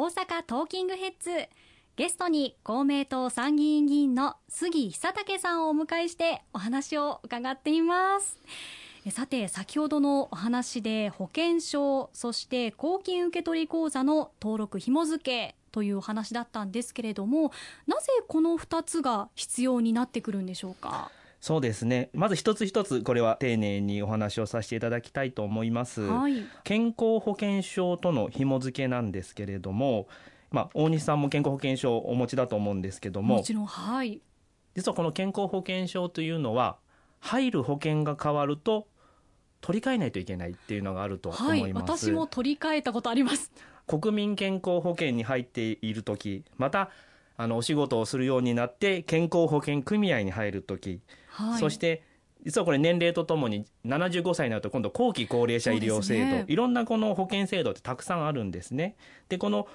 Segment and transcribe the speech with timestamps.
[0.00, 1.30] 大阪トーキングヘッズ。
[1.94, 8.38] ゲストに公明党参議院議員の杉久武さんをお迎えしてお話を伺っています。
[9.10, 17.52] さて先ほどのお話で保険証そして公金受取口座の登録紐付けというお話だったんですけれども
[17.86, 21.10] なぜこの2つが必要になってくるんでしょうか？
[21.40, 22.10] そうですね。
[22.12, 30.06] まず一つ一つこれは丁寧にお話をさせていただきたいと思います、はい、健康保険証との紐付けなんですけれども
[30.50, 34.20] まあ、大西さんも健康保険証をお持ちだと思うんですけどももちろんはい。
[34.74, 36.76] 実はこの健康保険証というのは
[37.20, 38.86] 入る保険が変わると
[39.60, 43.52] 取り替えないといけないっていうのがあると思います、はい、私も取り替えたことあります。
[43.86, 46.90] 国民健康保険に入っている時また
[47.40, 52.02] あのお仕事をするようになって健康保険組合に入る時、はい、そして
[52.44, 58.94] 実はこれ年齢とともに75歳になると今度後期高齢者医療制度、ね、いろんなこの保険制度ってたくさんあるんですね。
[59.30, 59.66] でこの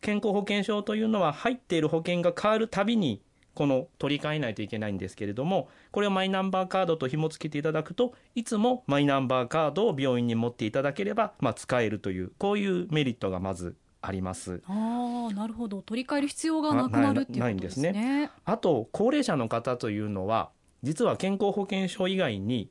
[0.00, 3.22] 健康保険証というのは入っている保険が変わるたびに
[3.54, 14.60] この取り替えないといけないんですけれどもこれをマイナンバーカードと紐付けていただくといつもマイナンバーカードを病院に持っていただければ、まあ、使えるというこういうメリットがまずあります。
[14.66, 15.80] あなるほど。
[15.80, 17.92] 取り替える必要がなくなるっていうことですね。
[17.92, 18.30] ですね。
[18.44, 20.50] あと高齢者の方というのは
[20.82, 22.70] 実は健康保険証以外に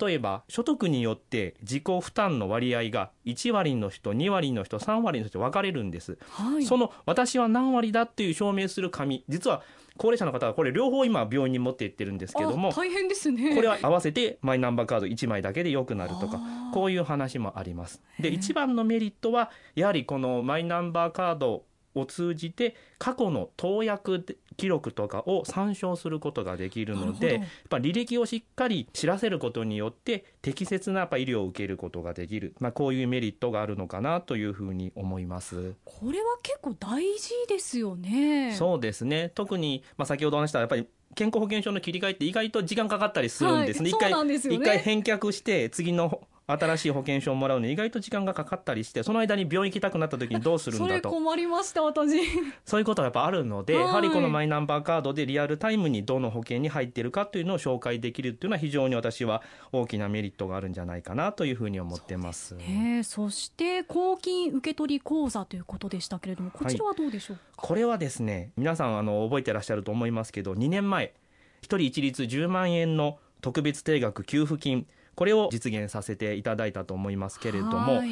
[0.00, 9.62] 例えば所得によって自己負担の割合が1割の人2割の人3割の人分かれるんです、はい、その私は何割だっていう証明する紙実は
[9.98, 13.54] 高齢者の方はこれ両方今病院に持って行ってるんですけども大変ですね。
[13.54, 16.40] これは合わせてマイナンバーカード1枚だけでよくなるとか
[16.72, 18.02] こういう話もあります。
[18.18, 24.24] で一番のメリットはやはりこのマイナンバーカードを通じて過去の投薬
[24.56, 35.74] 記録とかを参照することができるのでやっぱ履歴をしっかり知らせることによって適切なやっぱ医療を受けることができる、まあ、こういうメリットがあるのかなというふうに思います。
[35.84, 38.54] これは結構大事ですよね。
[38.54, 39.30] そうですね。
[39.34, 43.90] 特に、まあ、先ほど話したやっぱり健康保険証の切り替えって意外と時間かかったりするんですね。
[43.90, 51.10] はい、一回、ね、一回返却して次の新しい保険証をもらうのに意外と時間がかかったりしてその間に病院行きたくなった時にどうするんだと。
[51.10, 52.20] 困りました私。
[52.64, 62.54] そういうことがやっぱあるので、はい、やはりこのマイナンバーカードでリアルタイムにどの保険に入っているかというのを紹介できるっていうのは非常に私は大きなメリットがあるんじゃないかなというふうに思ってます。
[62.54, 71.14] ね、そして公金受取口座ということでしたけれどもこちらはどうでしょう、はい、これはですね皆さんあの覚えてらっしゃると思いますけど2年前
[71.62, 78.02] 1人一律10万円の特別定額給付金これを実現させていただいたと思いますけれども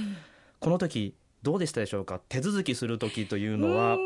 [0.58, 2.20] この時どうでしたでしょうか？
[2.28, 3.96] 手続きする時というのは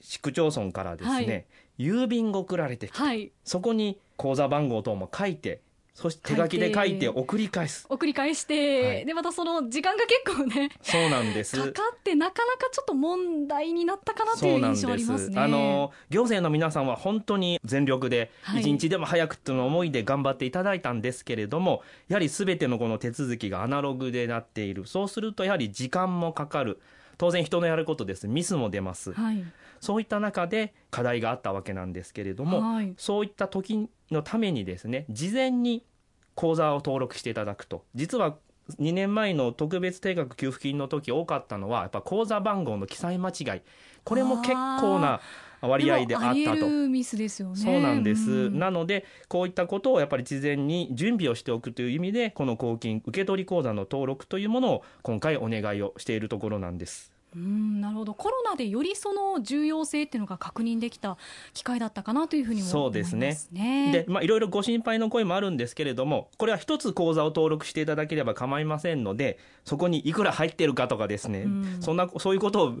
[0.00, 1.46] 市区町村からですね、はい、
[1.78, 5.60] 郵便が送られてきて、はい、そこに口座番号等も書いて
[5.94, 7.86] そして手書きで書いて送り返す。
[7.88, 11.56] 送り返して、はい、でまたその時間が結構ねそうなんです。
[11.56, 15.40] かかってなかなかちょっと問題になったかなという印象ありますね。
[15.40, 24.86] あの行政の皆さんは本当に全力で一日でも早くという思いで頑張っていただいたんですけれどもやはりすべてのこの手続きがアナログでなっている。
[24.86, 26.80] そうするとやはり時間もかかる
[27.24, 28.28] 当然人のやることです。
[28.28, 29.42] ミスも出ます、はい、
[29.80, 35.86] そういった中で課題があったわけなんですけれども、はい、そういった時のためにですね事前に
[36.34, 37.86] 口座を登録していただくと。
[37.94, 38.36] 実は
[38.78, 43.62] 2年前の特別定額給付金の時多かったのはやっぱ口座番号の記載間違い。
[44.04, 45.22] これも結構な
[45.62, 46.68] 割合であったと。
[46.68, 47.56] ミスですよね。
[47.56, 58.14] そうなんです、うん、なのでこういったことをやっぱり事前に準備をしておくという意味でこの公金受取口座の登録というものを今回お願いをしているところなんですうんなるほど。
[58.14, 61.16] コロナでよりその重要性っていうのが確認できた
[61.52, 63.18] 機会だったかなというふうにも思いますね。
[63.18, 63.92] そうですね。
[63.92, 72.74] で、まあ、いろいろご心配の声もあるんですけれどもこれは一つ口座を登録していただければ構いませんのでそこにいくら入ってるかとかですね、うん、そんなそういうことを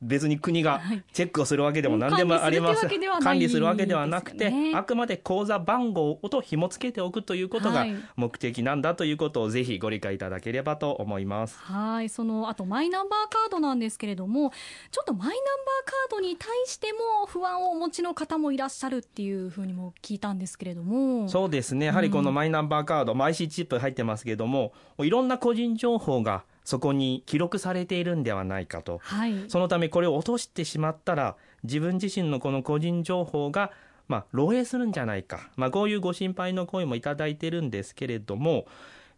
[0.00, 0.80] 別に国が
[1.12, 7.86] チェックをするわけでも何でもありません、管理するわけではなくて、あくまで口座番号と紐付けておくということが
[8.16, 11.58] 目的なんだということをぜひご理解いただければと思います。
[11.58, 12.08] はい。
[12.08, 14.50] そのあとマイナンバーカードなんですけれども
[14.90, 21.28] ちょっとマイナンバーカードに対しても不安をお持ちの方もいらっしゃるっていうふうにも聞いたんですけれども。
[21.28, 21.86] そうですね。
[21.86, 31.34] やはりこのマイナンバーカード、うん、IC チップ入ってますけれどもいろんな個人情報がそこに記録されているんではないかと、はい、そのためこれを落としてしまったら
[31.64, 33.72] 自分自身のこの個人情報が
[34.06, 38.66] まあ、漏洩するんじゃないか、まあ、こういうご心配の声もいただいてるんですけれども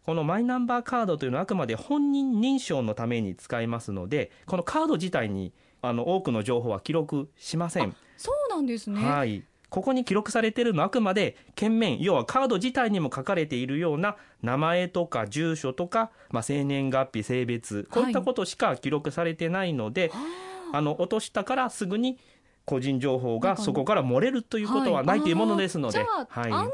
[0.05, 7.95] このマイナンバーカードというのはあくまで本人認証のために使いますのでこのカード自体にあの多くの情報は記録しません。
[8.17, 22.17] そうなんですね、はいここに記録されているのはあくまで券面要はカード自体にも書かれているような名前とか住所とか、まあ、生年月日性別こういったことしか記録されてないので、はいあの落としたからすぐに
[22.65, 26.71] 個人情報がそこから漏れるということはないというものですので、はい安全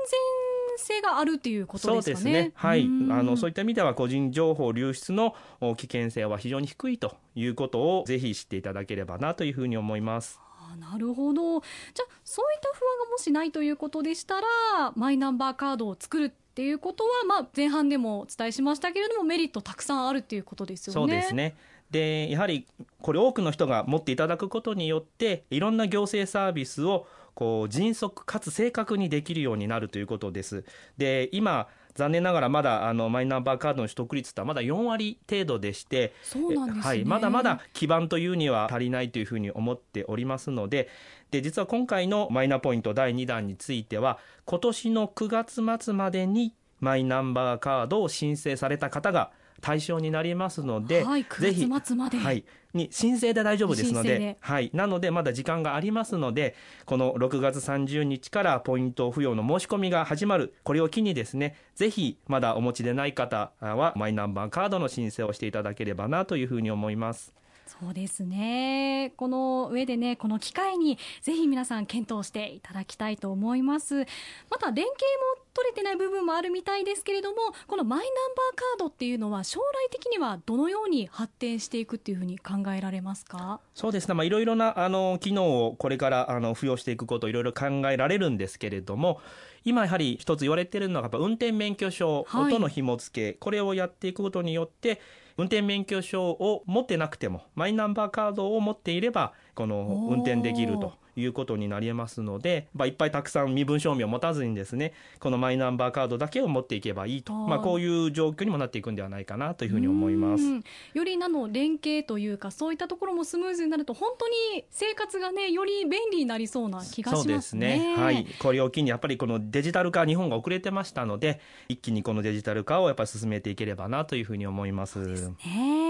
[0.78, 2.02] 性があるっていうことですかね。
[2.02, 2.52] そうですね。
[2.54, 2.86] はい。
[2.86, 10.40] うんあのそういった意味では個人情報流出のお危険性は非常に低いということをぜひ知っていただければなというふうに思います。
[10.74, 11.62] あなるほど。
[11.62, 14.48] じゃあそういった不安がもしないということでしたら、
[14.96, 21.00] マイナンバーカードを作るっていうことは、まあ前半でもお伝えしましたけれどもメリットたくさんあるっていうことですよね。
[21.00, 21.56] そうですね。
[21.92, 22.68] でやはり
[23.02, 30.66] これ多くの人が持っていただくことによっていろんな行政サービスをこう迅速かつ正確にできるようになるということです。
[30.98, 31.68] で今
[31.98, 36.82] 残念ながらまだあのマイナンバーカードの取得率ってまだ4割程度でしてね。
[36.82, 40.90] はい、まだまだ基盤というには足りないというふうに思っておりますので
[41.32, 49.32] で実は今回のマイナポイント第2弾については今年の9月末までにマイナンバーカードを申請された方が
[49.62, 52.18] 対象になりますので、はい、ぜひ9月末まで。
[52.18, 52.44] はい、
[52.74, 56.56] に申請で大丈夫ですのではい、なのでまだ時間がありますので
[56.86, 67.34] この6月30日からポイント付与の申し込みが始まるこれを機にですねぜひまだお持ちでない方はマイナンバーカードの申請をしていただければなというふうに思います。
[67.68, 69.14] そうですね。
[69.18, 74.06] この上でね、この機会にぜひ皆さん検討していただきたいと思います。
[74.50, 74.96] また連携
[75.38, 77.38] も取れてない部分もあるみたいですけれども、
[77.68, 83.60] このマイナンバーカードっていうのは将来的にはどのように発展していくっていうふうに考えられますか？
[83.74, 89.20] そうですね、まあ、いろいろなあの機能をこれからあの付与していくこと、いろいろ考えられるんですけれども、
[89.66, 95.02] 今やはり一つ言われているのが、やっぱ運転免許証はいとの紐付け、これをやっていくことによって、
[95.38, 100.94] 運転免許証を持ってなくても、マイナンバーカードを持っていれば、この運転できると。
[101.18, 110.44] いうことになりますので、まあ、いっぱいたくさん身分証明を持たずにですね、このマイナンバーカードだけを持っていけばいいと、まあ、こういう状況にもなっていくんではないかなというふうに思います。
[110.44, 117.28] うんよりなの連携というか、そういったところもスムーズになると、本当に生活がね、より便利になりそうな気がしますね。
[117.28, 117.96] そうですね。
[117.96, 118.26] はい。
[118.40, 121.40] これを機にやっぱりこのデジタル化、日本が遅れてましたので、
[121.70, 125.00] 一気にこのデジタル化をやっぱり進めていければなというふうに思います。
[125.30, 125.87] ね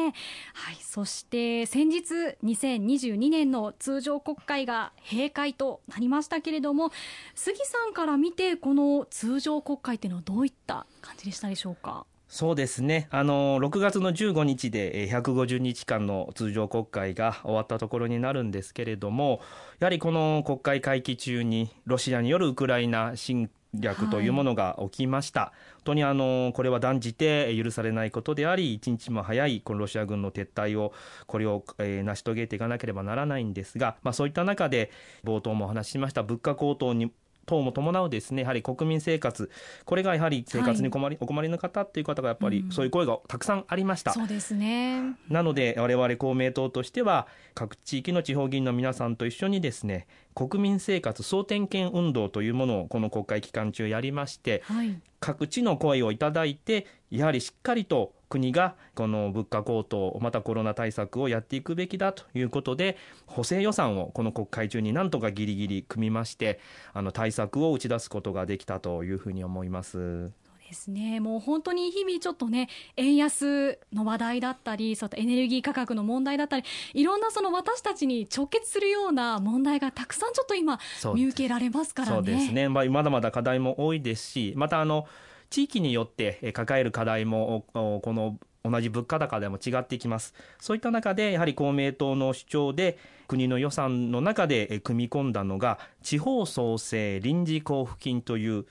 [0.53, 2.03] はい、そして先日
[2.43, 6.91] 2022年の通常国会が閉会となりましたけれども
[7.35, 12.05] 杉さんから見てこの通常国会っていうのはどういった感じでしたでしょうか？
[12.29, 13.07] そうですね。
[13.09, 19.39] あの、6月の15日で150日間の通常国会が終わったところになるんですけれども、
[19.79, 25.53] やはりこの国会会期中にロシアによるウクライナ侵攻略というものが起きました。
[25.75, 30.93] 本当にあの、これは断じて許されないことであり、一日も早いこのロシア軍の撤退を、
[31.25, 34.91] これを、えー成し遂げていかなければならないんですが、まあそういった中で、
[35.23, 37.11] 冒頭もお話ししました物価高騰に
[37.47, 39.49] 等も伴うですねやはり国民生活。
[39.85, 42.71] これがやはり生活に困り、お困りの方っていう方がやっぱりうん。
[42.71, 45.15] そういう声がたくさんありました、そうですね。
[45.29, 66.59] なので我々公明党としては各地域の地方議員の皆さんと一緒にですね国民生活総点検運動というものをこの国会期間中やりましてはい各地の声をいただいてやはりしっかりと国がこの物価高騰またコロナ対策をやっていくべきだということで補正予算をこの国会中になんとかギリギリ組みまして
[66.93, 70.29] あの対策を打ち出すことができたというふうに思います。
[70.67, 71.19] ですね。
[71.19, 72.67] もう本当に日々ちょっとね
[72.97, 80.79] 円安の話題だったりそういったエネルギー価格の問題だったりいろんなその私たちに直結するような問題がたくさんちょっと今
[81.13, 82.15] 見受けられますからね。
[82.15, 85.07] そうですね、まあ、まだまだ課題も多いですしまたあの
[85.49, 90.33] 地域によってえー抱える課題もこの同じ物価高でも違ってきます。
[90.59, 92.97] そういった中でやはり公明党の主張で
[93.27, 98.65] 国の予算の中でえー組み込んだのが地方創生臨時交付金という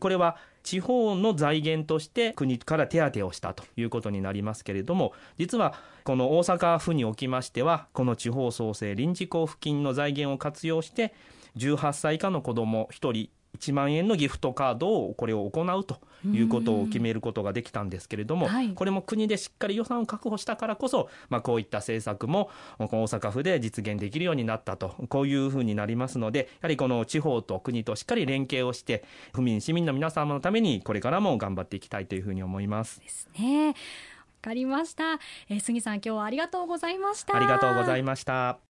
[0.00, 11.14] これは地方の財源として国から手当をしたということになりますけれども実はこの大阪府におきましてはこの地方創生臨時交付金の財源を活用して
[11.56, 33.00] 18歳以下の子ども1人1万円のギフトカードをこれを行うということを決めることができたんですけれども、はいこれも国でしっかり予算を確保したからこそ、まあ、こういった政策も大阪府で実現できるようになったとこういうふうになりますのでやはりこの地方と国としっかり連携をして府民市民の皆様のためにこれからも頑張っていきたいというふうに思います。
[33.00, 33.68] ですね。
[33.68, 33.74] わ
[34.42, 35.18] かりました。
[35.48, 37.36] えー杉さん今日はありがとうございました。
[37.36, 38.75] ありがとうございました。